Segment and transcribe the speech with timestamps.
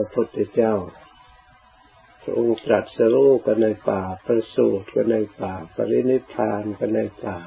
[0.00, 0.74] ระพุทธเจ้า
[2.22, 7.38] พระองค์ตรัสรู้กันในป่า ประสูติกันในป่า ปรินิพพานกันในป่า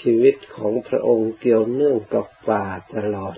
[0.00, 2.64] ชีวิตของพระองค์เกี่ยวเนื่องกับป่า
[2.94, 3.36] ตลอด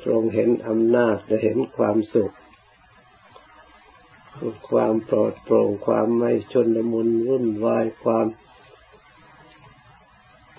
[0.00, 2.34] พระองค์เห็นอำนาจและเห็นความสุข
[4.70, 8.26] ความปลอดโปร่งความไม่ชนมุนวุ่นวายความ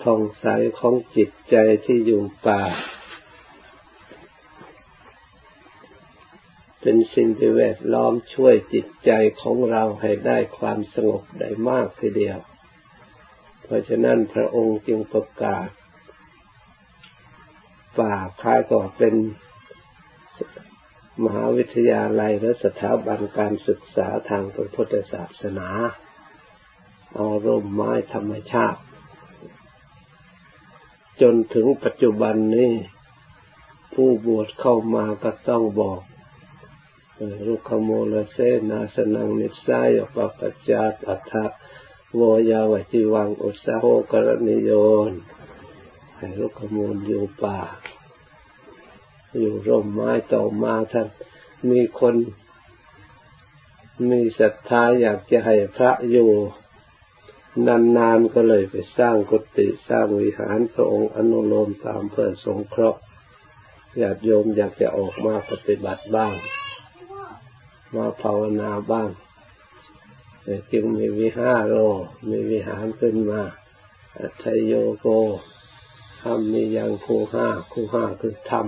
[0.02, 0.46] ท่องใส
[0.78, 2.62] ของจิตใจที่อยู่ป่า
[6.82, 9.10] เป็นสิ่งที่แวดล้อมช่วยจิตใจ
[9.42, 12.38] ของเราให้ได้ความสงบได้มากทีเดียว
[13.62, 15.68] เพราะฉะนั้นพระองค์จึงประกาศ
[17.98, 19.14] ป่าคายก็เป็น
[21.24, 25.68] มหาวิทยาลัยและสถาบันการศึกษาทางพระพุทธศาสนา
[27.14, 28.80] เอาร่มไม้ธรรมชาติ
[31.20, 32.72] จนถึงปัจจุบันนี้
[33.94, 36.00] ผู้บวชเข้ามาก็ต้องบอก
[37.46, 38.36] รุขโมลเส
[38.70, 41.44] นาสนังนิสัยปปัจจาตัทะ
[42.14, 44.70] โวยาวจิวังอุสาโหกรณิโย
[45.10, 45.12] น
[46.16, 47.60] ให้รุขโมลอยู่ป่า
[49.38, 51.08] อยู่ร่มไม้ต่อมาท่าน
[51.70, 52.14] มีคน
[54.10, 56.30] มีศรัทธาอยากจะให้พระอยู่
[57.66, 63.00] นานๆก็เลยไปสร้างกุฏิสร้างวิหารพระองค์อนุโลมตามเพื่อสงเคราะห์
[64.00, 66.34] ญาติโยมอยากจะออกมาปฏิบัติบ้าง
[67.94, 69.10] มาภาวนาบ้าง
[70.72, 71.74] จึงมีวิหารโร
[72.30, 73.42] มีวิหารขึ้นมา
[74.18, 75.06] อัตโยโก
[76.20, 78.66] ทำมีอย่างคูห้าคูห้าคือธรรม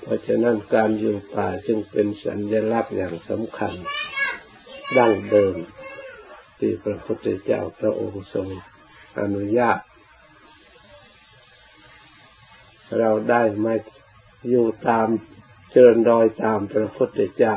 [0.00, 3.74] เพราะฉะนั้นการอยู่ป่าจึงเป็นสัญลักษณ์อย่างสำคัญ
[4.96, 5.56] ดั้งเดิม
[6.58, 8.48] ที่พระพุทธเจ้าพระองค์ทรง
[9.20, 9.78] อนุญาต
[12.98, 13.74] เราได้ไมา
[14.48, 15.08] อยู่ตาม
[15.70, 17.56] เจริญรอยตามพระพุทธเจ้า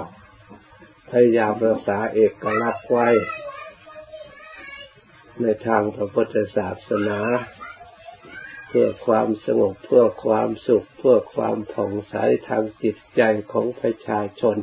[1.09, 3.07] พยายามรักษาเอกลักษณ์ไว้
[5.41, 7.19] ในทางพระพุทธศาสนา
[8.67, 12.15] เพื่อความสงบเพื่อความสุข เพื่อความผ่องใส
[12.47, 13.21] ทางจิตใจ
[13.51, 14.57] ของประชาชน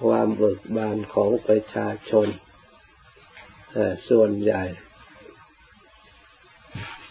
[0.00, 2.28] ความเบิกบานของประชาชน
[4.08, 4.64] ส่วนใหญ่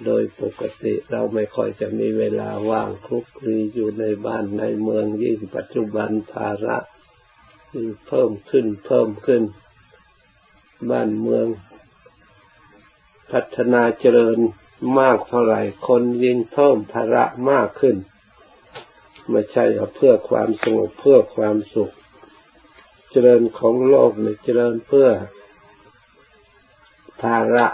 [0.05, 6.77] โดยปกติเราไม่ค่อยจะมีเวลาว่างคลุกคลีอยู่ในบ้านในเมืองยิ่งปัจจุบันภาระ
[8.07, 9.43] เพิ่มขึ้นเพิ่มขึ้น
[10.91, 11.45] บ้านเมือง
[13.31, 14.37] พัฒนาเจริญ
[14.99, 17.97] มากเท่าไหร่คนยิ่งเพิ่มภาระมากขึ้น
[19.29, 21.93] ไม่ใช่เพื่อความสงบเพื่อความสุข
[23.11, 25.07] เจริญของโลกเนี่ยเจริญเพื่อ
[27.21, 27.65] ภาระ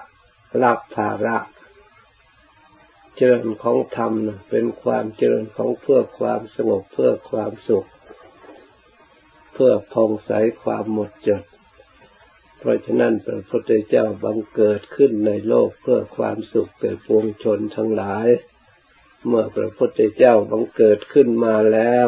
[0.63, 1.37] รับภาระ
[3.15, 4.13] เจริญของธรรม
[4.49, 7.87] เป็นความเจริญของเพื่อความสงบเพื่อความสุข
[9.53, 10.31] เพื่อพองใส
[10.63, 11.43] ความหมดจด
[12.57, 18.27] เพราะฉะนั้นพระพุทธเจ้าบังเกิดขึ้นในโลกเพื่อความสุขแก่ปวงชนทั้งหลาย
[19.27, 22.07] เมื่อพระพุทธเจ้าบังเกิดขึ้นมาแล้ว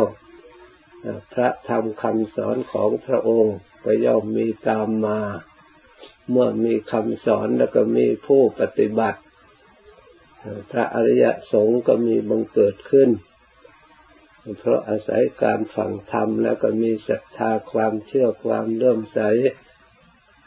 [1.33, 5.19] พระธรรมคำสอนของพระองค์ก็ย่อมมีตามมา
[6.29, 9.19] เมื่อมีคำสอนแล้วก็มีผู้ปฏิบัติ
[10.71, 13.09] พระอริยสงฆ์ก็มีบังเกิดขึ้น
[14.59, 19.19] เพราะอาศัยการฝังธรรมแล้วก็มีศรัทธาความเชื่อความเลื่อมใส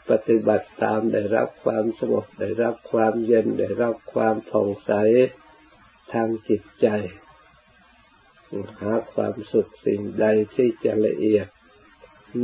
[0.09, 4.91] ปฏิบัติตามได้รับความสงบได้รับความเย็นได้รับความผ่องใส
[6.13, 6.87] ทางจิตใจ
[8.81, 10.25] หาความสุขสิ่งใด
[10.55, 11.47] ที่จะละเอียด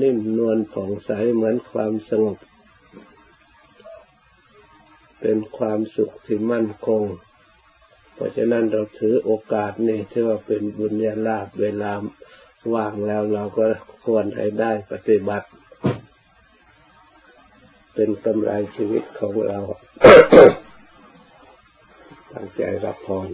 [0.01, 2.37] นิ่มนวลผ่องใสเหมือนความสงบ
[5.21, 7.03] เป็นความสุขที่มั่นคง
[8.17, 11.91] เพราะฉะนั้นเราถือโอกาสนี้ที่ว่าเป็นบุญญาลาภเวลา
[12.73, 13.65] ว่างแล้วเราก็
[14.05, 15.47] ควรให้ได้ปฏิบัติ
[17.93, 19.59] เป็นกำไรชีวิตของเรา
[22.33, 23.29] ตั้งใจรับพร